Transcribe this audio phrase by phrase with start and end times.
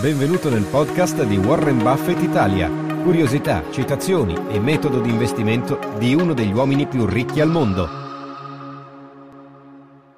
[0.00, 2.70] Benvenuto nel podcast di Warren Buffett Italia.
[3.02, 7.86] Curiosità, citazioni e metodo di investimento di uno degli uomini più ricchi al mondo.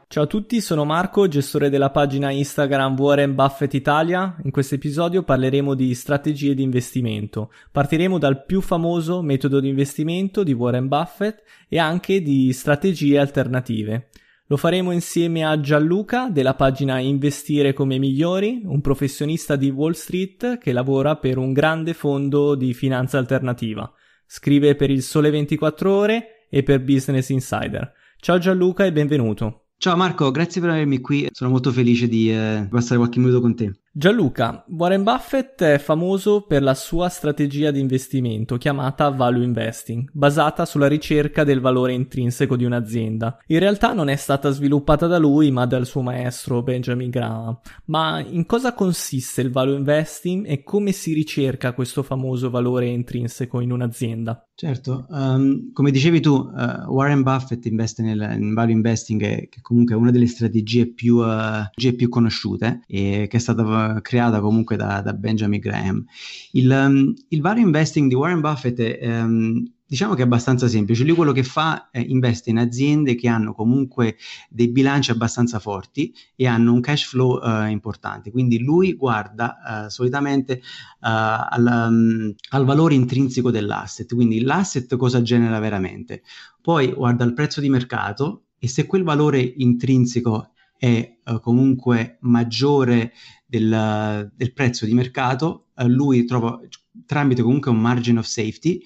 [0.09, 4.36] Ciao a tutti, sono Marco, gestore della pagina Instagram Warren Buffett Italia.
[4.42, 7.52] In questo episodio parleremo di strategie di investimento.
[7.70, 14.09] Partiremo dal più famoso metodo di investimento di Warren Buffett e anche di strategie alternative.
[14.50, 20.59] Lo faremo insieme a Gianluca della pagina Investire come migliori, un professionista di Wall Street
[20.59, 23.88] che lavora per un grande fondo di finanza alternativa.
[24.26, 27.93] Scrive per il Sole 24 ore e per Business Insider.
[28.18, 29.66] Ciao Gianluca e benvenuto.
[29.76, 33.54] Ciao Marco, grazie per avermi qui, sono molto felice di eh, passare qualche minuto con
[33.54, 33.79] te.
[33.93, 40.65] Gianluca, Warren Buffett è famoso per la sua strategia di investimento chiamata value investing, basata
[40.65, 43.41] sulla ricerca del valore intrinseco di un'azienda.
[43.49, 47.59] In realtà non è stata sviluppata da lui, ma dal suo maestro Benjamin Graham.
[47.87, 53.59] Ma in cosa consiste il value investing e come si ricerca questo famoso valore intrinseco
[53.59, 54.45] in un'azienda?
[54.55, 59.61] Certo, um, come dicevi tu, uh, Warren Buffett investe nel, in value investing, che, che
[59.63, 63.63] comunque è una delle strategie più, uh, più conosciute e che è stata
[64.03, 66.04] creata comunque da, da Benjamin Graham.
[66.53, 71.03] Il, um, il, value investing di Warren Buffett è, um, diciamo che è abbastanza semplice.
[71.03, 74.16] Lui quello che fa è investe in aziende che hanno comunque
[74.48, 78.31] dei bilanci abbastanza forti e hanno un cash flow uh, importante.
[78.31, 79.56] Quindi lui guarda
[79.87, 86.22] uh, solitamente uh, al, um, al, valore intrinseco dell'asset, quindi l'asset cosa genera veramente.
[86.62, 93.12] Poi guarda il prezzo di mercato e se quel valore intrinseco è comunque maggiore
[93.50, 96.59] del, del prezzo di mercato, eh, lui trova
[97.05, 98.81] tramite comunque un margin of safety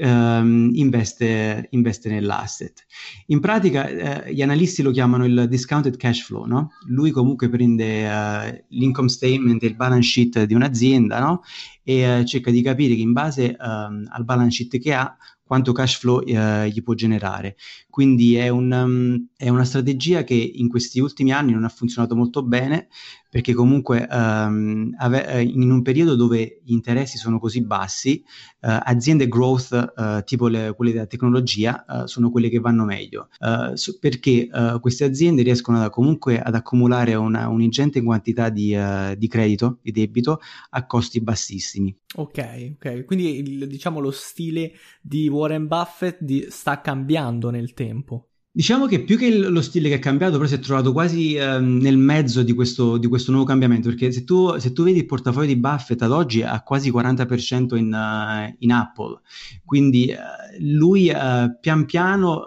[0.00, 2.84] Um, investe, investe, nell'asset.
[3.28, 6.72] In pratica eh, gli analisti lo chiamano il discounted cash flow, no?
[6.86, 11.40] Lui comunque prende uh, l'income statement il balance sheet di un'azienda, no?
[11.82, 15.16] E uh, cerca di capire che in base um, al balance sheet che ha
[15.48, 17.56] quanto cash flow eh, gli può generare.
[17.88, 22.14] Quindi è, un, um, è, una strategia che in questi ultimi anni non ha funzionato
[22.14, 22.88] molto bene
[23.30, 28.22] perché comunque um, ave- eh, in un periodo dove gli interessi sono così bassi,
[28.60, 33.28] uh, aziende growth uh, tipo le, quelle della tecnologia uh, sono quelle che vanno meglio
[33.74, 34.48] so, perché
[34.80, 38.76] queste aziende riescono a, comunque ad accumulare una, un'ingente quantità di,
[39.16, 41.94] di credito, di debito a costi bassissimi.
[42.16, 48.28] Ok, ok, quindi il, diciamo lo stile di Warren Buffett di, sta cambiando nel tempo.
[48.50, 51.60] Diciamo che più che lo stile che è cambiato, però si è trovato quasi eh,
[51.60, 55.06] nel mezzo di questo, di questo, nuovo cambiamento, perché se tu, se tu, vedi il
[55.06, 59.20] portafoglio di Buffett ad oggi ha quasi 40% in, uh, in Apple,
[59.64, 62.42] quindi uh, lui uh, pian piano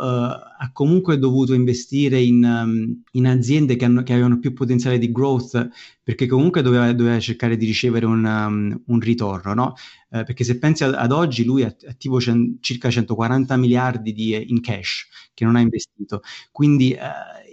[0.63, 5.11] ha comunque dovuto investire in, um, in aziende che, hanno, che, avevano più potenziale di
[5.11, 5.69] growth,
[6.03, 9.73] perché comunque doveva, doveva cercare di ricevere un, um, un ritorno, no?
[10.09, 14.59] perché se pensi ad, ad oggi lui ha attivo c- circa 140 miliardi di, in
[14.59, 16.21] cash che non ha investito.
[16.51, 16.99] Quindi eh,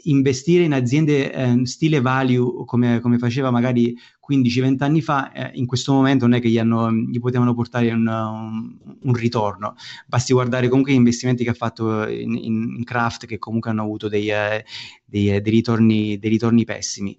[0.08, 3.96] investire in aziende eh, stile value come, come, faceva magari
[4.28, 7.90] 15-20 anni fa, eh, in questo momento non è che gli, hanno, gli potevano portare
[7.90, 9.74] un, un, un, ritorno.
[10.06, 14.08] Basti guardare comunque gli investimenti che ha fatto in, in, Craft, che comunque hanno avuto
[14.08, 14.64] dei, eh,
[15.04, 17.16] dei, eh, dei, ritorni, dei ritorni, pessimi.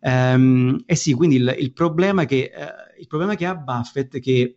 [0.00, 4.20] Um, e sì, quindi il, il, problema che, uh, il problema che ha Buffett è
[4.20, 4.56] che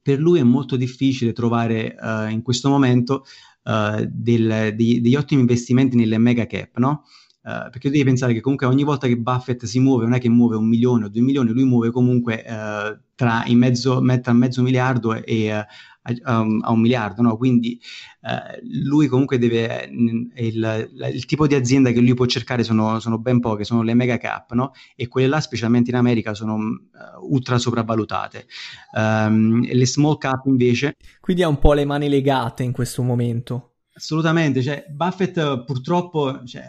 [0.00, 3.24] per lui è molto difficile trovare uh, in questo momento
[3.66, 7.02] uh, del, degli, degli, ottimi investimenti nelle mega cap, no?
[7.42, 10.28] Uh, perché devi pensare che comunque ogni volta che Buffett si muove non è che
[10.28, 15.14] muove un milione o due milioni, lui muove comunque uh, tra, mezzo, tra mezzo miliardo
[15.14, 15.64] e,
[16.22, 17.36] a, a, un miliardo, no?
[17.36, 17.80] quindi
[18.82, 23.40] lui comunque deve, il, il, tipo di azienda che lui può cercare sono, sono ben
[23.40, 24.72] poche, sono le mega cap, no?
[24.94, 26.58] e quelle là specialmente in America sono
[27.28, 28.46] ultra sopravvalutate.
[28.92, 30.96] Um, le small cap invece...
[31.20, 33.74] Quindi ha un po' le mani legate in questo momento.
[33.94, 36.44] Assolutamente, cioè Buffett purtroppo...
[36.44, 36.64] Cioè,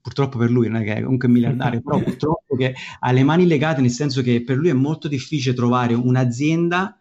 [0.00, 3.46] purtroppo per lui non è che è comunque miliardario, però purtroppo che ha le mani
[3.46, 6.96] legate nel senso che per lui è molto difficile trovare un'azienda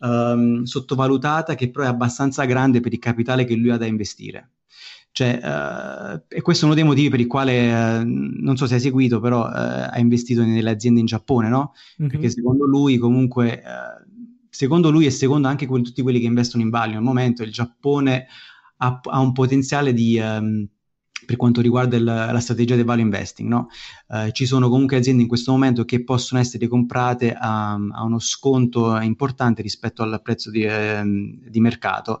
[0.00, 4.50] um, sottovalutata che però è abbastanza grande per il capitale che lui ha da investire.
[5.10, 8.74] Cioè, uh, e questo è uno dei motivi per il quale, uh, non so se
[8.74, 11.72] hai seguito, però uh, ha investito nelle aziende in Giappone, no?
[12.00, 12.10] Mm-hmm.
[12.10, 13.62] Perché secondo lui comunque,
[14.50, 17.52] secondo lui e secondo anche quelli, tutti quelli che investono in value al momento, il
[17.52, 18.26] Giappone
[18.76, 20.18] ha, ha un potenziale di...
[20.18, 20.68] Um,
[21.24, 23.48] per quanto riguarda il, la strategia del value investing.
[23.48, 23.68] No?
[24.08, 28.18] Eh, ci sono comunque aziende in questo momento che possono essere comprate a, a uno
[28.18, 32.20] sconto importante rispetto al prezzo di, eh, di mercato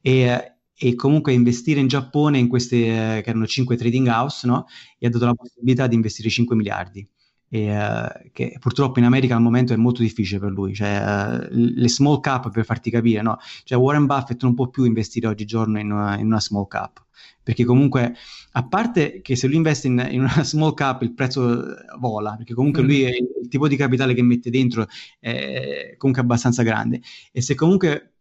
[0.00, 2.76] e, e, comunque investire in Giappone in queste
[3.16, 4.66] eh, che erano 5 trading house no?
[4.98, 7.08] gli ha dato la possibilità di investire 5 miliardi.
[7.54, 11.46] E, uh, che purtroppo in America al momento è molto difficile per lui, cioè, uh,
[11.52, 13.38] le small cap per farti capire, no?
[13.62, 17.04] cioè, Warren Buffett non può più investire oggigiorno in una, in una small cap,
[17.44, 18.16] perché comunque
[18.52, 21.64] a parte che se lui investe in, in, una small cap il prezzo
[22.00, 22.86] vola, perché comunque mm.
[22.86, 24.88] lui è, il tipo di capitale che mette dentro
[25.20, 28.14] è comunque abbastanza grande e se comunque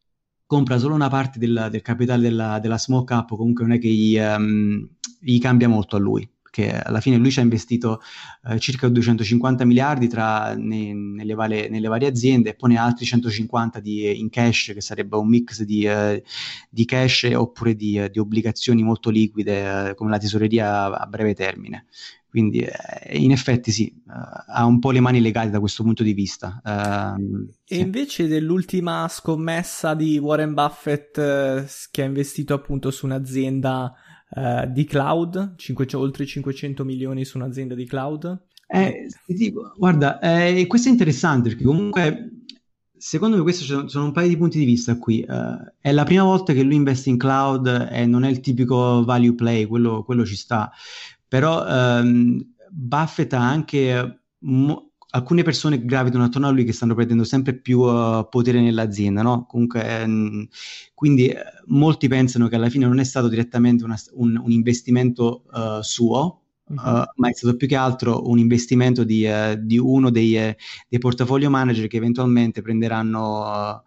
[0.45, 3.87] compra solo una parte del, del capitale della, della, small cap comunque non è che
[3.87, 4.87] gli, um,
[5.19, 7.99] gli cambia molto a lui che alla fine lui ci ha investito
[8.45, 12.83] eh, circa 250 miliardi tra, ne, nelle, vale, nelle, varie aziende e poi ne ha
[12.83, 16.23] altri 150 di, in cash, che sarebbe un mix di, eh,
[16.69, 21.33] di cash oppure di, di, obbligazioni molto liquide eh, come la tesoreria a, a breve
[21.33, 21.87] termine.
[22.29, 26.13] Quindi eh, in effetti sì, ha un po' le mani legate da questo punto di
[26.13, 26.61] vista.
[26.63, 27.79] Uh, e sì.
[27.79, 31.13] invece dell'ultima scommessa di Warren Buffett
[31.89, 33.91] che ha investito appunto su un'azienda
[34.35, 38.45] uh, di cloud, 5, oltre 500 milioni su un'azienda di cloud.
[38.67, 42.43] Eh, dico, guarda, eh, questo è interessante perché comunque
[43.03, 45.25] secondo me questi sono, sono un paio di punti di vista qui.
[45.27, 49.03] Uh, è la prima volta che lui investe in cloud e non è il tipico
[49.03, 50.71] value play, quello, quello ci sta.
[51.27, 57.23] Però um, Buffett ha anche mo- alcune persone gravitano attorno a lui che stanno prendendo
[57.23, 59.45] sempre più uh, potere nell'azienda, no?
[59.45, 60.47] Comunque, mh,
[60.93, 61.37] quindi eh,
[61.67, 66.41] molti pensano che alla fine non è stato direttamente una, un, un, investimento uh, suo,
[66.67, 67.03] uh-huh.
[67.15, 69.27] ma è stato più che altro un investimento di,
[69.59, 70.55] di uno dei,
[70.89, 73.83] dei, portafolio manager che eventualmente prenderanno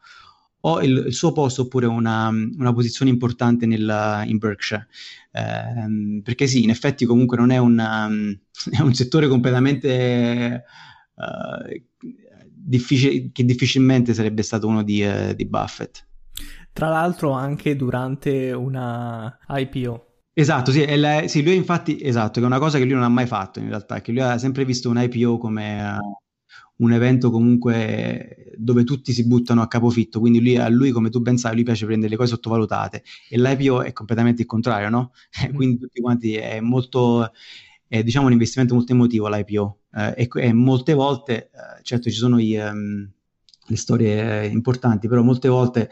[0.61, 4.87] o il, il, suo posto oppure una, una posizione importante nel, in Berkshire.
[5.33, 8.09] Eh, perché sì, in effetti comunque non è, una,
[8.71, 10.95] è un settore completamente uh,
[12.67, 16.07] difficil- che difficilmente sarebbe stato uno di, uh, di Buffett.
[16.73, 20.05] Tra l'altro anche durante una IPO.
[20.35, 23.09] Esatto, sì, la, sì, lui infatti, esatto, che è una cosa che lui non ha
[23.09, 25.99] mai fatto in realtà, che lui ha sempre visto un IPO come uh,
[26.79, 31.21] un evento comunque dove tutti si buttano a capofitto, quindi lui, a lui, come tu
[31.21, 35.13] ben sai, lui piace prendere le cose sottovalutate e l'IPO è completamente il contrario, no?
[35.47, 35.55] Mm.
[35.55, 37.31] quindi tutti quanti è molto,
[37.89, 42.17] è diciamo un investimento molto emotivo l'IPO eh, e, e, molte volte, eh, certo ci
[42.17, 43.09] sono i, um,
[43.67, 45.91] le storie eh, importanti, però molte volte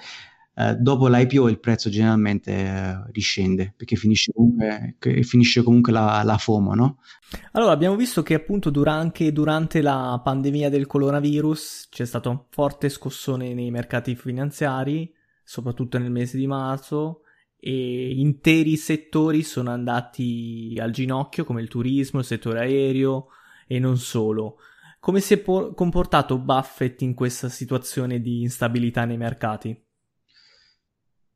[0.57, 6.39] eh, dopo l'IPO il prezzo generalmente eh, riscende perché finisce comunque, finisce comunque la, la,
[6.39, 6.99] FOMO, no?
[7.53, 12.89] Allora, abbiamo visto che appunto durante, durante la pandemia del coronavirus c'è stato un forte
[12.89, 15.13] scossone nei mercati finanziari,
[15.43, 17.24] soprattutto nel mese di marzo,
[17.67, 23.29] e interi settori sono andati al ginocchio, come il turismo, il settore aereo,
[23.67, 24.57] e non solo.
[25.01, 29.83] Come si è po- comportato Buffett in questa situazione di instabilità nei mercati?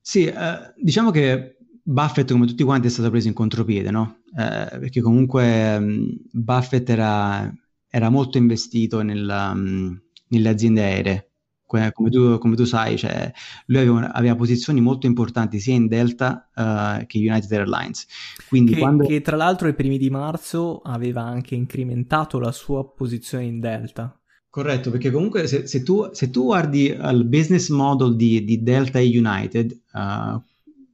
[0.03, 4.19] Sì, eh, diciamo che Buffett, come tutti quanti, è stato preso in contropiede, no?
[4.27, 7.51] Eh, perché comunque um, Buffett era,
[7.89, 11.28] era, molto investito nella, um, nelle aziende aeree
[11.69, 13.31] come tu, come tu sai, cioè,
[13.67, 18.07] lui aveva, aveva, posizioni molto importanti sia in Delta uh, che United Airlines.
[18.49, 19.07] Quindi che, quando...
[19.07, 24.19] che tra l'altro ai primi di marzo aveva anche incrementato la sua posizione in Delta.
[24.49, 28.99] Corretto, perché comunque se, se, tu, se tu, guardi il business model di, di Delta
[28.99, 30.41] e United, uh,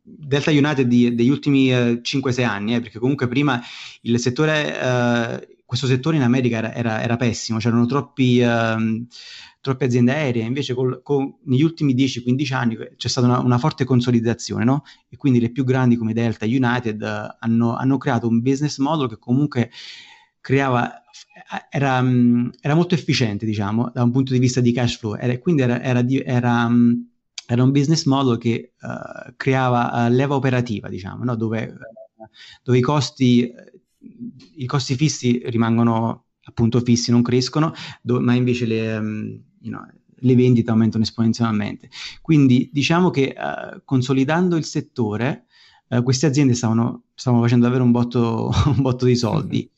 [0.02, 3.62] Delta United di, degli ultimi uh, 5-6 anni, eh, perché comunque prima
[4.02, 8.40] il settore, questo settore in America era, era, era pessimo, c'erano troppi...
[8.40, 9.06] Uh,
[9.64, 13.86] troppe aziende aeree, invece col, con, negli ultimi 10-15 anni c'è stata una, una forte
[13.86, 14.82] consolidazione, no?
[15.08, 18.76] E quindi le più grandi come Delta e United uh, hanno, hanno, creato un business
[18.76, 19.70] model che comunque
[20.38, 21.02] creava,
[21.70, 25.38] era, um, era, molto efficiente, diciamo, da un punto di vista di cash flow, era,
[25.38, 27.08] quindi era, era um,
[27.46, 31.36] era un business model che uh, creava uh, leva operativa, diciamo, no?
[31.36, 31.74] dove,
[32.62, 33.50] dove, i costi,
[34.56, 39.84] i costi fissi rimangono appunto fissi, non crescono, do- ma invece le, um, you know,
[40.16, 41.88] le vendite aumentano esponenzialmente.
[42.20, 45.46] Quindi diciamo che uh, consolidando il settore,
[45.88, 49.70] uh, queste aziende stavano, stavano, facendo davvero un botto, un botto di soldi.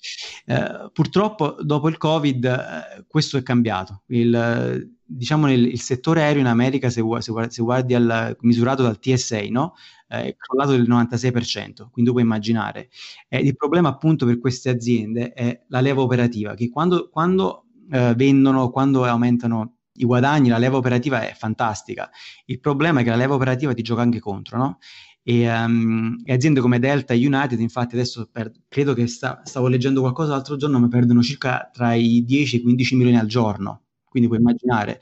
[0.47, 4.03] Uh, purtroppo dopo il Covid questo è cambiato.
[4.07, 8.99] Il, diciamo nel, il settore aereo in America, se, se, se guardi al, misurato dal
[8.99, 9.75] TSA, no?
[10.09, 12.89] Eh, è crollato del 96%, quindi puoi immaginare.
[13.29, 18.15] Eh, il problema appunto per queste aziende è la leva operativa, che quando, quando eh,
[18.17, 22.11] vendono, quando aumentano i guadagni, la leva operativa è fantastica.
[22.47, 24.79] Il problema è che la leva operativa ti gioca anche contro, no?
[25.23, 29.67] E, um, e, aziende come Delta e United, infatti, adesso per, credo che sta, stavo
[29.67, 33.27] leggendo qualcosa l'altro giorno, ma perdono circa tra i 10 e i 15 milioni al
[33.27, 33.86] giorno.
[34.17, 35.01] Quindi puoi immaginare.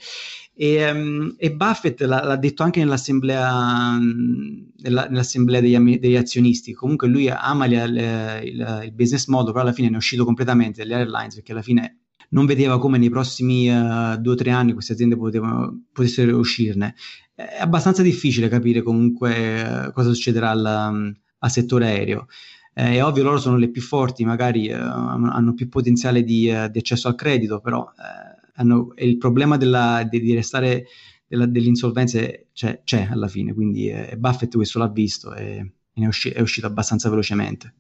[0.57, 6.73] E, um, e Buffett l'ha, l'ha, detto anche nell'assemblea, nella, nell'assemblea degli, degli, azionisti.
[6.73, 10.25] Comunque lui ama le, le, il, il, business model, però alla fine ne è uscito
[10.25, 11.99] completamente dalle airlines perché alla fine
[12.31, 16.95] non vedeva come nei prossimi uh, due o tre anni queste aziende potevano, potessero uscirne
[17.35, 22.27] è abbastanza difficile capire comunque eh, cosa succederà al, al settore aereo.
[22.73, 26.71] Eh, è ovvio, loro sono le più forti, magari eh, hanno più potenziale di, eh,
[26.71, 30.87] di, accesso al credito, però eh, hanno, il problema della, di, di, restare
[31.27, 32.21] della, dell'insolvenza
[32.53, 36.67] c'è, c'è, alla fine, quindi eh, Buffett questo l'ha visto e, è, usci- è uscito
[36.67, 37.75] abbastanza velocemente.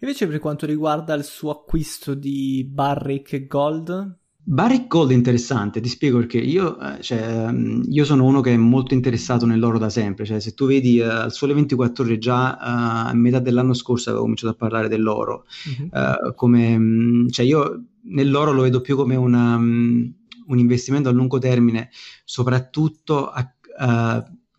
[0.00, 5.88] Invece per quanto riguarda il suo acquisto di Barrick Gold, Barrick Gold è interessante, ti
[5.88, 9.88] spiego perché io, eh, cioè, mm, io, sono uno che è molto interessato nell'oro da
[9.88, 13.72] sempre, cioè, se tu vedi uh, al sole 24 ore già uh, a metà dell'anno
[13.72, 15.88] scorso avevo cominciato a parlare dell'oro, mm-hmm.
[15.90, 20.12] uh, come, mm, cioè, io nell'oro lo vedo più come una, um,
[20.46, 21.90] un investimento a lungo termine,
[22.24, 23.54] soprattutto a,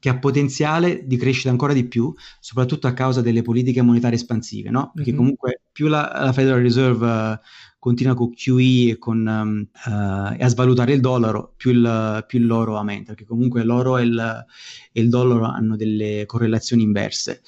[0.05, 4.69] che ha potenziale di crescere ancora di più, soprattutto a causa delle politiche monetarie espansive,
[4.69, 4.91] no?
[4.93, 5.19] Perché mm-hmm.
[5.19, 7.39] comunque più la, la Federal Reserve
[7.79, 12.39] continua con QE e, con, um, uh, e a svalutare il dollaro, più, il, più
[12.39, 14.45] l'oro aumenta, perché comunque l'oro e il,
[14.91, 17.41] e il dollaro hanno delle correlazioni inverse.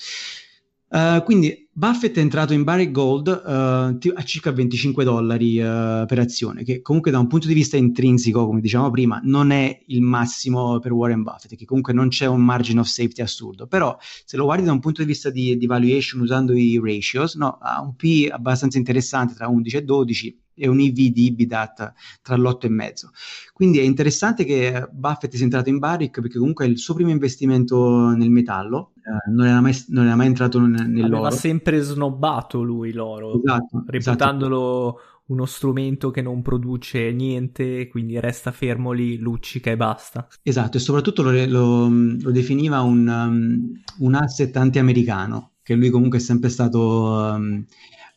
[0.89, 6.17] Uh, quindi Buffett è entrato in Barrick Gold uh, a circa 25 dollari uh, per
[6.17, 10.01] azione, che comunque da un punto di vista intrinseco, come diciamo prima, non è il
[10.01, 14.37] massimo per Warren Buffett, che comunque non c'è un margin of safety assurdo, però se
[14.37, 17.79] lo guardi da un punto di vista di, di valuation usando i ratios, no, ha
[17.79, 21.73] un P abbastanza interessante tra 11 e 12 e un EV di EBITDA
[22.21, 23.11] tra l'8 e mezzo.
[23.53, 27.11] Quindi è interessante che Buffett sia entrato in Barrick perché comunque è il suo primo
[27.11, 31.25] investimento nel metallo, eh, non, era mai, non, era mai, entrato nell'oro.
[31.25, 35.23] Aveva sempre snobbato lui l'oro, esatto, reputandolo esatto.
[35.27, 40.27] uno strumento che non produce niente, quindi resta fermo lì, luccica e basta.
[40.43, 46.17] Esatto, e soprattutto lo, lo, lo definiva un, um, un asset anti-americano, che lui comunque
[46.17, 47.33] è sempre stato...
[47.33, 47.65] Um,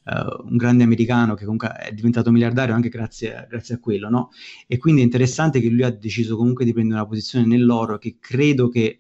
[0.04, 4.30] uh, un grande americano che comunque è diventato miliardario anche grazie, grazie, a quello, no?
[4.66, 8.16] E quindi è interessante che lui ha deciso comunque di prendere una posizione nell'oro che
[8.21, 8.99] credo che,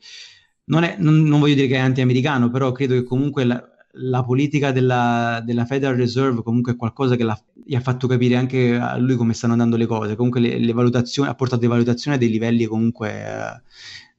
[0.64, 3.62] non, è, non, non voglio dire che è anti-americano, però credo che comunque la,
[3.94, 7.26] la politica della, della, Federal Reserve comunque è qualcosa che
[7.64, 10.14] gli ha fatto capire anche a lui come stanno andando le cose.
[10.14, 13.62] Comunque le, le valutazioni, ha portato le valutazioni a dei livelli comunque eh,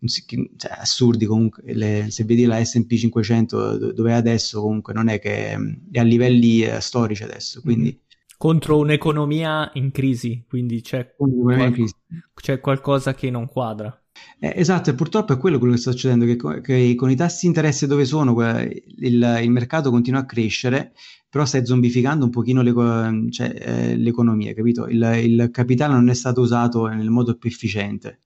[0.03, 5.20] cioè, assurdi comunque, le, se vedi la S&P 500 dove è adesso comunque non è
[5.20, 5.51] che
[5.91, 7.84] è a livelli eh, storici adesso, quindi...
[7.84, 8.00] Mm-hmm.
[8.41, 11.93] Contro un'economia in crisi, quindi c'è, qual- crisi.
[12.34, 13.96] c'è qualcosa che non quadra.
[14.39, 17.41] Eh, esatto, e purtroppo è quello, quello che sta succedendo, che, che, con i tassi
[17.41, 20.93] di interesse dove sono, il, il, mercato continua a crescere,
[21.29, 24.88] però stai zombificando un pochino le, cioè, eh, l'economia, capito?
[24.88, 28.22] Il, il, capitale non è stato usato nel modo più efficiente.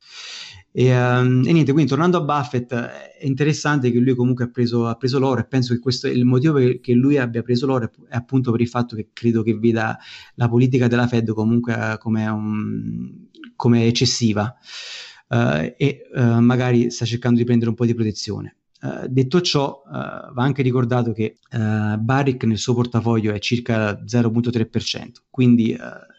[0.77, 4.87] E, um, e, niente, quindi tornando a Buffett, è interessante che lui comunque ha preso,
[4.87, 8.15] ha preso l'oro e penso che questo il motivo che lui abbia preso l'oro è
[8.17, 9.97] appunto per il fatto che credo che veda
[10.33, 13.09] la politica della Fed comunque come, un,
[13.55, 14.53] come eccessiva
[15.29, 18.57] uh, e uh, magari sta cercando di prendere un po' di protezione.
[18.81, 25.71] Uh, detto ciò, va anche ricordato che Barrick nel suo portafoglio è circa 0.3%, quindi
[25.71, 26.13] Uh,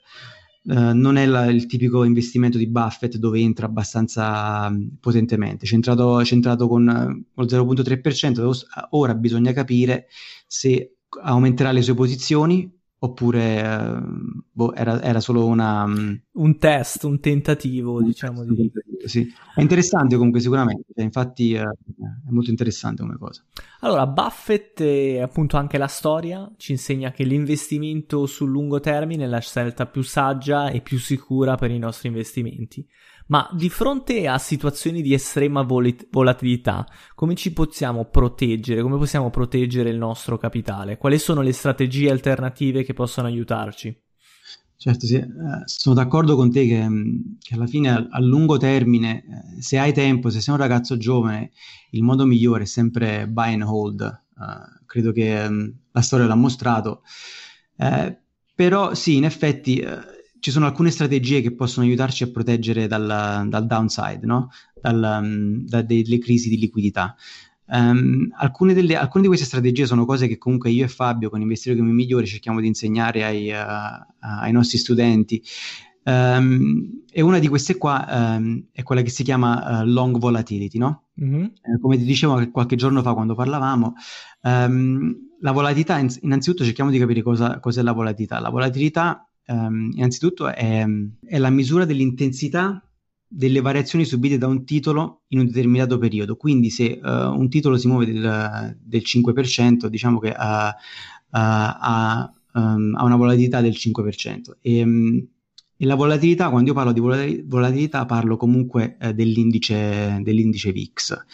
[0.75, 6.20] non è la, il tipico investimento di Buffett dove entra abbastanza um, potentemente, c'è entrato,
[6.23, 8.50] c'è entrato con, con il 0.3%,
[8.90, 10.08] ora bisogna capire
[10.46, 15.85] se aumenterà le sue posizioni oppure uh, boh, era, era, solo una...
[15.85, 18.45] Um, un test, un tentativo, un diciamo.
[18.45, 18.73] Test, di...
[19.05, 19.33] Sì.
[19.55, 23.45] È interessante comunque sicuramente, cioè, infatti uh, è molto interessante come cosa.
[23.81, 29.29] Allora, Buffett e appunto anche la storia ci insegna che l'investimento sul lungo termine è
[29.29, 32.87] la scelta più saggia e più sicura per i nostri investimenti.
[33.28, 38.83] Ma di fronte a situazioni di estrema vol- volatilità, come ci possiamo proteggere?
[38.83, 40.97] Come possiamo proteggere il nostro capitale?
[40.97, 44.04] Quali sono le strategie alternative che possono aiutarci?
[44.78, 45.28] Certo, sì, eh,
[45.64, 49.25] sono d'accordo con te che, mm, che alla fine a, lungo termine,
[49.56, 51.50] eh, se hai tempo, se sei un ragazzo giovane,
[51.90, 54.25] il modo migliore è sempre buy and hold.
[54.37, 57.02] Uh, credo che um, la storia l'ha mostrato.
[57.76, 58.18] Eh,
[58.54, 59.83] però sì, in effetti
[60.47, 64.50] ci sono alcune strategie che possono aiutarci a proteggere dal, dal downside, no?
[64.81, 67.17] dal, um, da delle crisi di liquidità.
[67.65, 71.41] Um, alcune, delle, alcune, di queste strategie sono cose che comunque io e Fabio, con
[71.41, 75.43] Investitori come Migliori, cerchiamo di insegnare ai, uh, ai nostri studenti.
[76.05, 80.79] Um, e una di queste qua um, è quella che si chiama uh, long volatility,
[80.79, 81.07] no?
[81.21, 81.43] Mm-hmm.
[81.43, 83.95] Eh, come ti dicevo qualche giorno fa quando parlavamo,
[84.43, 88.38] la volatilità, innanzitutto cerchiamo di capire cosa, cos'è la volatilità.
[88.38, 90.85] La volatilità, innanzitutto, è,
[91.25, 92.81] è la misura dell'intensità
[93.29, 96.37] delle variazioni subite da un titolo in un determinato periodo.
[96.37, 100.75] Quindi se uh, un titolo si muove del, del 5%, diciamo che ha,
[101.31, 104.57] ha, um, ha, una volatilità del 5%.
[104.61, 105.26] E, um,
[105.76, 111.25] e, la volatilità, quando io parlo di volatilità, parlo comunque eh, dell'indice, dell'indice VIX.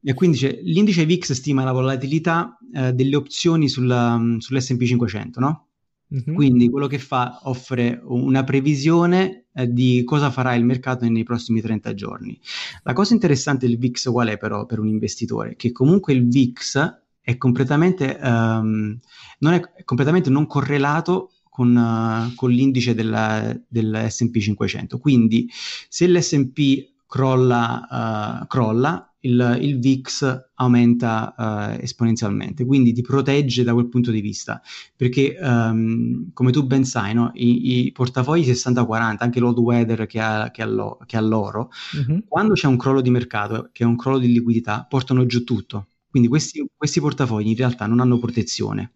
[0.00, 5.67] E quindi l'indice VIX stima la volatilità eh, delle opzioni sulla, sull'SP 500, no?
[6.14, 6.34] Mm-hmm.
[6.34, 11.60] Quindi quello che fa offre una previsione eh, di cosa farà il mercato nei prossimi
[11.60, 12.38] 30 giorni.
[12.82, 15.54] La cosa interessante del VIX qual è però per un investitore?
[15.56, 18.98] Che comunque il VIX è completamente, um,
[19.40, 24.98] non, è, completamente non correlato con, uh, con l'indice della, dell'S&P 500.
[24.98, 25.46] Quindi
[25.88, 33.72] se l'S&P crolla, uh, crolla il, il VIX aumenta uh, esponenzialmente, quindi ti protegge da
[33.72, 34.60] quel punto di vista,
[34.94, 40.20] perché um, come tu ben sai, no, i, i, portafogli 60-40, anche l'old weather che
[40.20, 42.24] ha, che ha, lo, che ha l'oro, uh-huh.
[42.28, 45.88] quando c'è un crollo di mercato, che è un crollo di liquidità, portano giù tutto.
[46.10, 48.92] Quindi questi, questi portafogli in realtà non hanno protezione.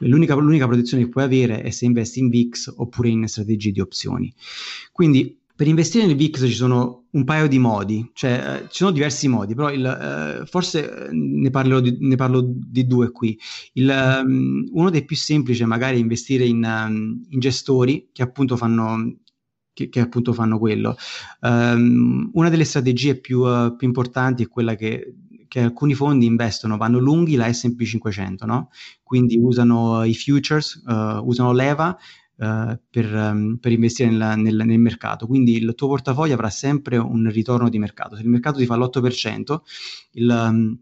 [0.00, 3.80] L'unica, l'unica, protezione che puoi avere è se investi in VIX oppure in strategie di
[3.80, 4.32] opzioni.
[4.92, 8.92] Quindi per investire nel VIX ci sono un paio di modi, cioè eh, ci sono
[8.92, 11.50] diversi modi, però il, eh, forse eh, ne
[11.80, 13.36] di, ne parlo, di, due qui.
[13.72, 13.88] Il,
[14.22, 19.16] um, uno dei più semplici è magari investire in, um, in gestori che appunto fanno
[19.72, 20.96] che, che, appunto fanno quello.
[21.40, 25.12] Um, una delle strategie più, uh, più, importanti è quella che,
[25.48, 28.70] che, alcuni fondi investono, vanno lunghi la SP 500, no?
[29.02, 31.98] quindi usano i futures, uh, usano leva
[32.38, 35.26] per, um, per, investire nella, nel, nel, mercato.
[35.26, 38.14] Quindi il tuo portafoglio avrà sempre un ritorno di mercato.
[38.14, 39.60] Se il mercato ti fa l'8%,
[40.12, 40.78] il, um,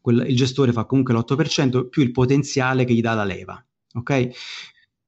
[0.00, 3.64] quel, il gestore fa comunque l'8% più il potenziale che gli dà la leva.
[3.94, 4.28] Ok?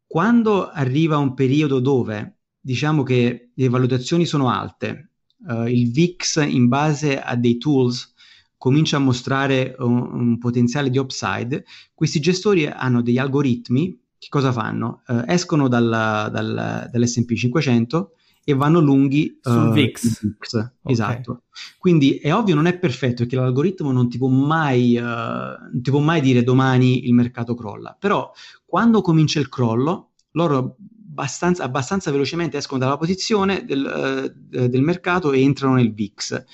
[0.06, 5.10] Quando arriva un periodo dove diciamo che le valutazioni sono alte,
[5.46, 8.14] uh, il VIX in base a dei tools
[8.56, 14.52] comincia a mostrare un, un potenziale di upside, questi gestori hanno degli algoritmi che cosa
[14.52, 15.02] fanno?
[15.08, 18.12] Uh, escono dalla, dalla, dall'SP 500
[18.44, 20.20] e vanno lunghi sul uh, VIX.
[20.20, 20.54] VIX.
[20.54, 20.70] Okay.
[20.84, 21.42] Esatto.
[21.76, 25.90] Quindi è ovvio, non è perfetto perché l'algoritmo non ti può mai, uh, non ti
[25.90, 27.96] può mai dire domani il mercato crolla.
[27.98, 28.30] Però
[28.64, 30.76] quando comincia il crollo, loro
[31.10, 36.44] abbastanza, abbastanza velocemente escono dalla posizione del, uh, del, mercato e entrano nel VIX.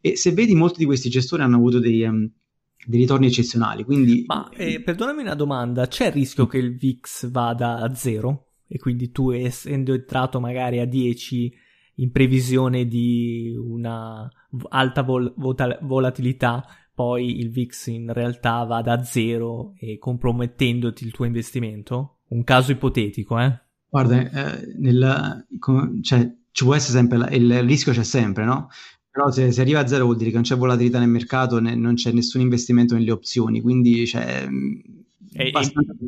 [0.00, 2.26] E se vedi, molti di questi gestori hanno avuto dei, um,
[2.86, 3.84] dei ritorni eccezionali.
[3.84, 4.24] Quindi...
[4.26, 8.46] Ma eh, perdonami una domanda, c'è il rischio che il VIX vada a zero?
[8.66, 11.52] E quindi tu essendo entrato magari a 10
[11.96, 14.30] in previsione di una
[14.68, 16.64] alta vol- vol- volatilità,
[16.94, 22.18] poi il VIX in realtà vada a zero e compromettendoti il tuo investimento?
[22.28, 23.58] Un caso ipotetico, eh?
[23.88, 25.46] Guarda, eh, nel,
[26.02, 28.68] cioè, ci può essere sempre, la, il rischio c'è sempre, no?
[29.18, 31.74] Però se, se, arriva a zero vuol dire che non c'è volatilità nel mercato, né,
[31.74, 34.48] non c'è nessun investimento nelle opzioni, quindi cioè,
[35.32, 35.60] è, è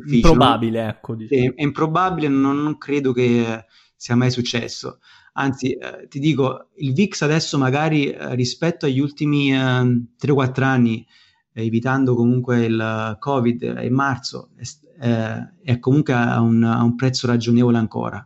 [0.05, 1.15] improbabile, ecco.
[1.15, 1.41] Diciamo.
[1.41, 3.65] È, è, improbabile, non, non, credo che
[3.97, 4.99] sia mai successo.
[5.33, 11.05] Anzi, eh, ti dico, il VIX adesso magari eh, rispetto agli ultimi eh, 3-4 anni,
[11.51, 14.51] eh, evitando comunque il Covid in marzo,
[14.97, 18.25] è, è comunque a un, a un, prezzo ragionevole ancora.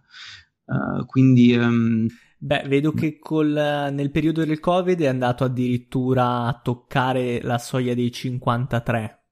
[0.65, 1.55] Uh, quindi...
[1.55, 2.07] Um,
[2.45, 7.95] Beh, vedo che col, nel periodo del Covid è andato addirittura a toccare la soglia
[7.95, 9.23] dei 53.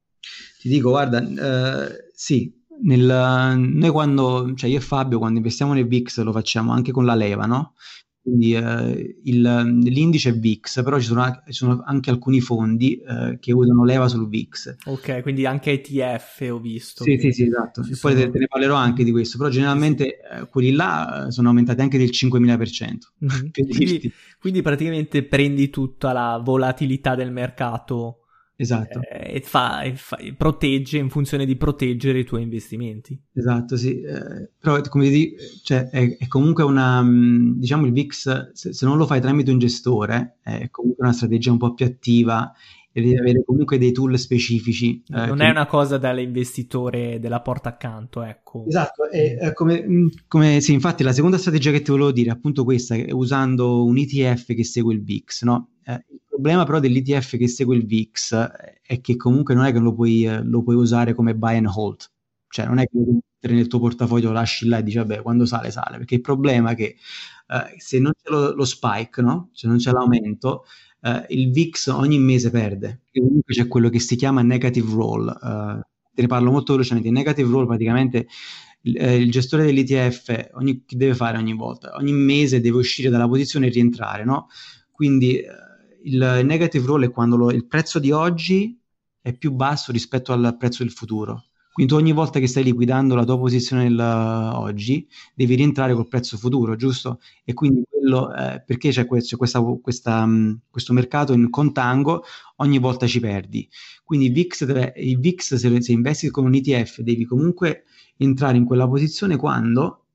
[0.59, 5.85] Ti dico, guarda, eh, sì, nel, noi quando, cioè io e Fabio, quando investiamo nel
[5.85, 7.75] VIX lo facciamo anche con la leva, no?
[8.23, 9.41] Quindi eh, il,
[9.83, 14.07] l'indice è VIX, però ci sono, ci sono anche alcuni fondi eh, che usano leva
[14.07, 14.77] sul VIX.
[14.85, 17.03] Ok, quindi anche ETF ho visto.
[17.03, 17.81] Sì, sì, sì, esatto.
[17.81, 18.13] Poi sono...
[18.13, 21.81] te, te, ne parlerò anche di questo, però generalmente eh, quelli là eh, sono aumentati
[21.81, 22.97] anche del 5.000%.
[23.25, 23.49] Mm-hmm.
[23.51, 28.22] quindi, quindi praticamente prendi tutta la volatilità del mercato
[28.63, 29.01] Esatto.
[29.01, 33.19] Eh, e, fa, e, fa, e, protegge in funzione di proteggere i tuoi investimenti.
[33.33, 33.99] Esatto, sì.
[33.99, 38.85] Eh, però come dici, cioè, è, è, comunque una, mm, diciamo il VIX, se, se,
[38.85, 42.53] non lo fai tramite un gestore, è comunque una strategia un po' più attiva
[42.95, 45.03] e devi avere comunque dei tool specifici.
[45.09, 45.45] Eh, non che...
[45.45, 48.65] è una cosa dall'investitore della porta accanto, ecco.
[48.65, 52.29] Esatto, e, eh, come, mm, come, sì, infatti la seconda strategia che ti volevo dire
[52.29, 55.69] è appunto questa, usando un ETF che segue il VIX, no?
[56.33, 58.35] Eh, problema però dell'ETF che segue il VIX
[58.81, 61.69] è che comunque non è che lo puoi, eh, lo puoi usare come buy and
[61.73, 62.09] hold,
[62.49, 65.21] cioè non è che lo puoi nel tuo portafoglio, lo lasci là e dici vabbè
[65.21, 66.95] quando sale sale, perché il problema è che
[67.47, 69.49] eh, se non c'è lo, lo spike, no?
[69.53, 70.63] se non c'è l'aumento,
[71.01, 73.01] uh, il VIX ogni mese perde.
[73.11, 75.27] E comunque c'è quello che si chiama negative roll.
[75.27, 75.81] Uh,
[76.13, 77.09] te ne parlo molto velocemente.
[77.09, 78.27] Il negative roll praticamente
[78.83, 81.95] il, eh, gestore dell'ETF ogni, che deve fare ogni volta?
[81.95, 84.47] Ogni mese deve uscire dalla posizione e rientrare, no?
[84.91, 85.41] Quindi
[86.03, 88.79] eh, il negative roll è quando lo, il prezzo di oggi
[89.21, 91.45] è più basso rispetto al prezzo del futuro.
[91.73, 96.07] Quindi ogni volta che stai liquidando la tua posizione del, uh, oggi, devi rientrare col
[96.07, 97.19] prezzo futuro, giusto?
[97.43, 102.25] E quindi quello, eh, perché c'è, que- c'è questa, questa, um, questo mercato in contango,
[102.57, 103.67] ogni volta ci perdi.
[104.03, 107.85] Quindi VIX, deve, il VIX se, se, investi con un ETF, devi comunque
[108.17, 110.05] entrare in quella posizione quando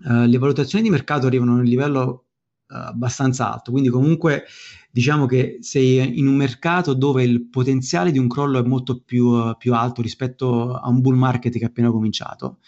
[0.00, 2.27] uh, le valutazioni di mercato arrivano a un livello
[2.68, 3.70] abbastanza alto.
[3.70, 4.44] Quindi comunque
[4.90, 9.54] diciamo che sei in un mercato dove il potenziale di un crollo è molto più,
[9.56, 12.58] più alto rispetto a un bull market che è appena cominciato.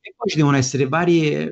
[0.00, 1.50] E poi ci devono essere vari,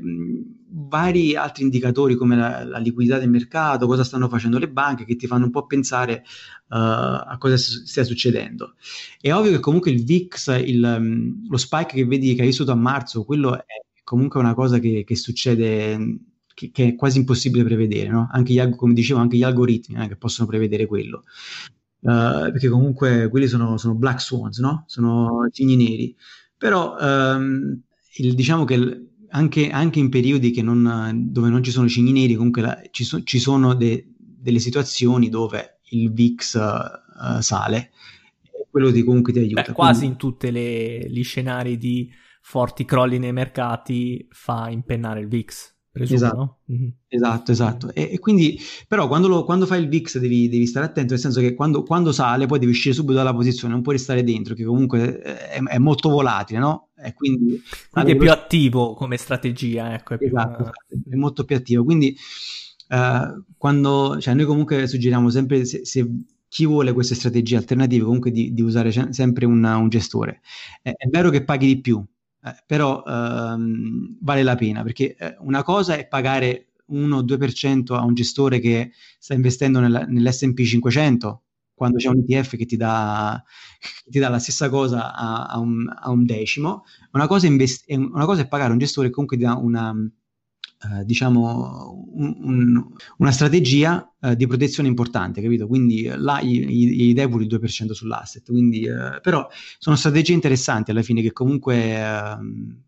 [0.68, 5.16] vari altri indicatori come la, la, liquidità del mercato, cosa stanno facendo le banche, che
[5.16, 6.22] ti fanno un po' pensare
[6.68, 8.74] uh, a cosa stia succedendo.
[9.20, 12.76] È ovvio che comunque il VIX, il, lo spike che vedi che hai vissuto a
[12.76, 13.64] marzo, quello è
[14.04, 15.98] comunque una cosa che, che succede
[16.54, 18.28] che, che, è quasi impossibile prevedere, no?
[18.32, 21.24] Anche gli, come dicevo, anche gli algoritmi eh, che possono prevedere quello.
[22.00, 24.84] Uh, perché comunque quelli sono, sono, black swans, no?
[24.86, 26.14] Sono cigni neri.
[26.56, 27.80] Però um,
[28.16, 32.62] il, diciamo che anche, anche, in periodi non, dove non ci sono cigni neri, comunque
[32.62, 37.90] la, ci, so, ci, sono de, delle situazioni dove il VIX uh, sale.
[38.70, 39.62] Quello ti, comunque ti aiuta.
[39.62, 40.14] Beh, quasi Quindi...
[40.14, 42.10] in tutti gli scenari di
[42.42, 45.73] forti crolli nei mercati fa impennare il VIX.
[45.94, 46.36] Presumo, esatto.
[46.36, 46.58] No?
[46.72, 46.88] Mm-hmm.
[47.06, 47.94] esatto, esatto.
[47.94, 51.20] E, e, quindi, però, quando, lo, quando fai il VIX devi, devi, stare attento, nel
[51.20, 54.54] senso che quando, quando, sale poi devi uscire subito dalla posizione, non puoi restare dentro,
[54.54, 56.88] che comunque è, è molto volatile, no?
[56.96, 60.14] E quindi, quindi è più attivo come strategia, ecco.
[60.14, 61.84] È, esatto, più, esatto, è molto più attivo.
[61.84, 62.16] Quindi,
[62.88, 66.10] uh, quando, cioè, noi comunque suggeriamo sempre, se, se
[66.48, 70.40] chi vuole queste strategie alternative, comunque di, di usare sempre un, un gestore.
[70.82, 72.04] È, è vero che paghi di più,
[72.44, 78.14] eh, però ehm, vale la pena perché eh, una cosa è pagare 1-2% a un
[78.14, 81.42] gestore che sta investendo nella, nell'SP 500
[81.74, 83.42] quando c'è un ETF che ti dà,
[84.04, 87.90] che ti dà la stessa cosa a, a, un, a un, decimo, una cosa, invest-
[87.90, 89.92] una cosa, è pagare un gestore che comunque ti dà una,
[90.82, 92.86] eh, diciamo, un, un,
[93.18, 95.66] una strategia eh, di protezione importante, capito?
[95.66, 101.02] Quindi là gli, gli, gli il 2% sull'asset, quindi, eh, però sono strategie interessanti alla
[101.02, 102.82] fine che comunque ehm,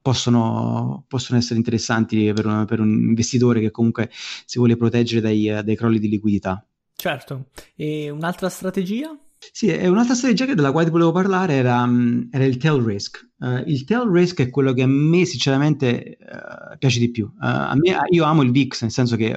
[0.00, 5.64] possono, possono, essere interessanti per un, per un, investitore che comunque si vuole proteggere dai,
[5.64, 6.64] dai crolli di liquidità.
[6.94, 9.16] Certo, e un'altra strategia?
[9.52, 13.26] Sì, e un'altra strategia della quale volevo parlare era, mm, era il tail risk.
[13.38, 17.30] Uh, il tail risk è quello che a me sinceramente uh, piace di più.
[17.40, 19.36] Uh, me, io amo il VIX, nel senso che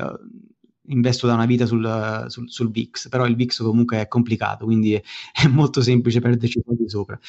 [0.85, 4.93] investo da una vita sul, sul, sul, VIX, però il VIX comunque è complicato, quindi
[4.93, 7.19] è, è molto semplice perderci soldi sopra.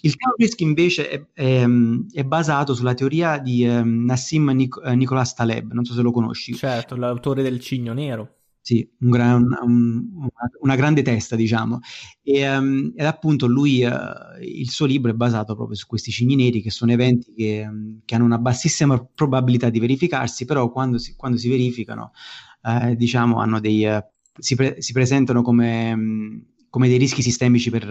[0.00, 1.66] Il tail risk invece è, è,
[2.12, 6.54] è, basato sulla teoria di um, Nassim Nic- Nicolas Taleb, non so se lo conosci.
[6.54, 8.36] Certo, l'autore del Cigno Nero.
[8.64, 10.28] Sì, un gran, un,
[10.60, 11.80] una grande testa, diciamo.
[12.22, 16.36] E, um, ed appunto lui, uh, il suo libro è basato proprio su questi cigni
[16.36, 20.98] neri, che sono eventi che, um, che hanno una bassissima probabilità di verificarsi, però quando
[20.98, 22.12] si, quando si verificano,
[22.62, 24.00] uh, diciamo, hanno dei, uh,
[24.38, 27.84] si, pre- si, presentano come, um, come, dei rischi sistemici per,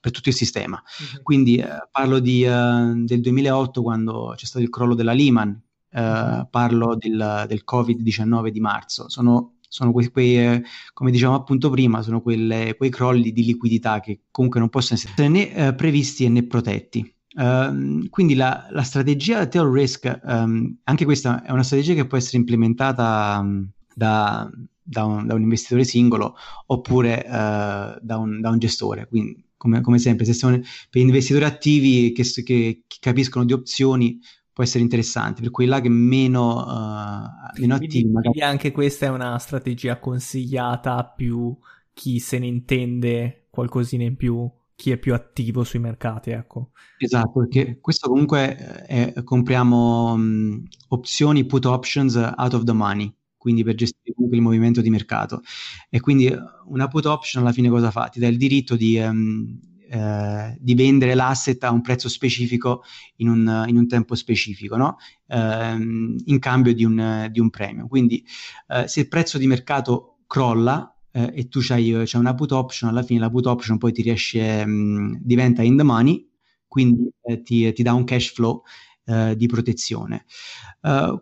[0.00, 0.82] per tutto il sistema.
[0.82, 1.22] Uh-huh.
[1.22, 5.60] Quindi parlo di, del 2008, quando c'è stato il crollo della Lehman,
[5.94, 9.10] Uh, parlo del, del, Covid-19 di marzo.
[9.10, 14.00] Sono sono quei, quei eh, come dicevamo appunto prima, sono quelle, quei crolli di liquidità
[14.00, 17.14] che comunque non possono essere né eh, previsti né protetti.
[17.34, 22.18] Uh, quindi la, la, strategia tail risk, um, anche questa è una strategia che può
[22.18, 24.50] essere implementata um, da,
[24.82, 29.06] da, un, da, un, investitore singolo oppure uh, da, un, da, un, gestore.
[29.08, 34.20] Quindi, come, come sempre, se siamo per investitori attivi che, che, che capiscono di opzioni,
[34.52, 38.02] può essere interessante, per là che meno, uh, meno attivi.
[38.02, 38.40] Quindi, magari...
[38.42, 41.56] anche questa è una strategia consigliata a più
[41.94, 46.70] chi se ne intende qualcosina in più, chi è più attivo sui mercati, ecco.
[46.98, 53.64] Esatto, perché questo comunque è, compriamo um, opzioni put options out of the money, quindi
[53.64, 55.42] per gestire comunque il movimento di mercato.
[55.88, 56.34] E quindi
[56.66, 58.08] una put option alla fine cosa fa?
[58.08, 59.58] Ti dà il diritto di, um,
[59.92, 62.82] eh, di vendere l'asset a un prezzo specifico
[63.16, 64.96] in un, in un tempo specifico, no?
[65.28, 67.86] eh, in cambio di un, di un premio.
[67.88, 68.24] Quindi
[68.68, 72.88] eh, se il prezzo di mercato crolla eh, e tu c'hai, c'hai, una put option,
[72.88, 76.26] alla fine la put option poi ti riesce, mh, diventa in the money,
[76.66, 78.62] quindi eh, ti, ti, dà un cash flow
[79.04, 80.24] di protezione.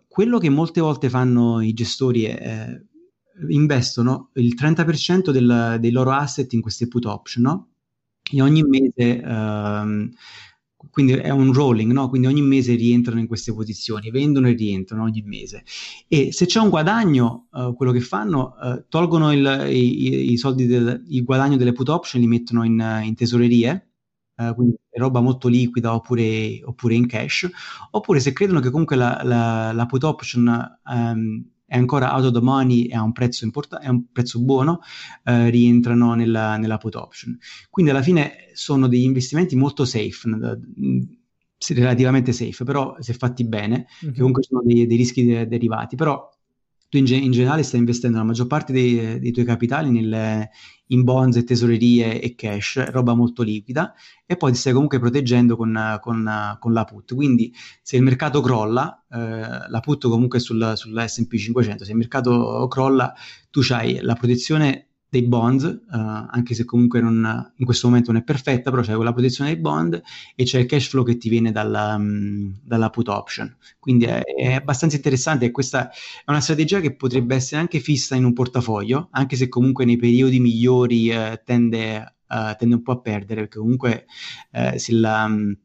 [0.06, 2.68] quello che molte volte fanno i gestori è
[3.48, 7.69] investono il 30% del, dei loro asset in queste put option, no?
[8.32, 10.10] E ogni mese, ehm,
[10.90, 12.08] quindi è un rolling, no?
[12.08, 15.64] quindi ogni mese rientrano in queste posizioni, vendono e rientrano ogni mese.
[16.08, 20.66] E se c'è un guadagno, eh, quello che fanno, eh, tolgono il, i, i, soldi
[20.66, 23.84] del guadagno delle put option, li mettono in, in tesorerie,
[24.40, 27.46] Uh, quindi roba molto liquida oppure, oppure, in cash,
[27.90, 32.33] oppure se credono che comunque la, la, la put option um, è ancora out of
[32.33, 34.80] the money e ha un prezzo, import- è un prezzo buono,
[35.22, 37.38] eh, rientrano nella, nella put option.
[37.70, 40.28] Quindi alla fine sono degli investimenti molto safe,
[41.68, 44.12] relativamente safe, però se fatti bene, mm-hmm.
[44.12, 46.28] che comunque sono dei, dei rischi de- derivati, però
[46.90, 50.50] tu in, in, generale stai investendo la maggior parte dei, dei tuoi capitali nelle,
[50.88, 53.94] in bonds e tesorerie e cash, roba molto liquida,
[54.26, 57.14] e poi ti stai comunque proteggendo con, con, con la put.
[57.14, 59.16] Quindi se il mercato crolla, eh,
[59.68, 63.14] la put comunque sul, sull'S&P 500, se il mercato crolla,
[63.50, 65.96] tu hai la protezione dei bond, uh,
[66.30, 69.60] anche se comunque non, in questo momento non è perfetta, però c'è quella protezione dei
[69.60, 70.00] bond
[70.36, 73.54] e c'è il cash flow che ti viene dalla, um, dalla put option.
[73.80, 78.14] Quindi è, è, abbastanza interessante e questa è una strategia che potrebbe essere anche fissa
[78.14, 82.92] in un portafoglio, anche se comunque nei periodi migliori uh, tende, uh, tende, un po'
[82.92, 84.06] a perdere, perché comunque
[84.76, 85.56] se, la, um,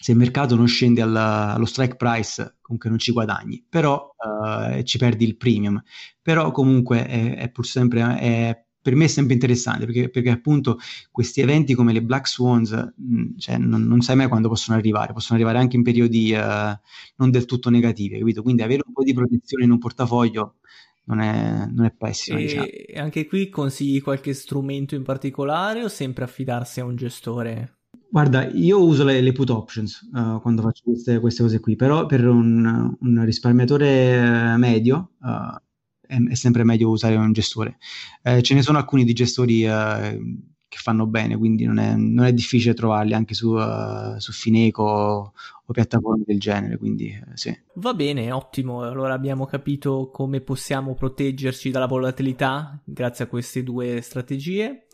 [0.00, 4.14] se, il mercato non scende alla, allo strike price comunque non ci guadagni, però
[4.82, 5.82] ci perdi il premium.
[6.22, 8.18] Però comunque è, è pur sempre...
[8.18, 10.78] È, per me è sempre interessante perché, perché, appunto
[11.10, 15.14] questi eventi come le Black Swans mh, cioè, non, non, sai mai quando possono arrivare,
[15.14, 16.78] possono arrivare anche in periodi uh,
[17.16, 18.42] non del tutto negativi, capito?
[18.42, 20.56] Quindi avere un po' di protezione in un portafoglio
[21.04, 22.36] non è, non è pessimo.
[22.36, 22.66] E diciamo.
[22.96, 27.78] anche qui consigli qualche strumento in particolare o sempre affidarsi a un gestore?
[28.10, 32.04] Guarda, io uso le, le put options uh, quando faccio queste, queste, cose qui, però
[32.04, 35.62] per un, un risparmiatore medio uh,
[36.14, 37.78] è, è, sempre meglio usare un gestore.
[38.22, 40.18] Eh, ce ne sono alcuni di gestori eh,
[40.74, 44.82] che fanno bene, quindi non è, non è difficile trovarli anche su, uh, su Fineco
[44.82, 45.32] o,
[45.72, 47.56] piattaforme del genere, quindi eh, sì.
[47.74, 54.00] Va bene, ottimo, allora abbiamo capito come possiamo proteggerci dalla volatilità grazie a queste due
[54.00, 54.86] strategie.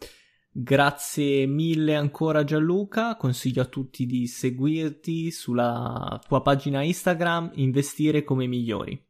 [0.52, 8.46] Grazie mille ancora Gianluca, consiglio a tutti di seguirti sulla tua pagina Instagram Investire come
[8.46, 9.09] migliori.